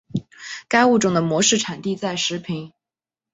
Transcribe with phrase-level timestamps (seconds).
[0.67, 2.73] 该物种的模式产地在石屏。